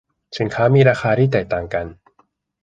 [0.37, 1.85] สินค้ามีราคาที่แตกต่างกัน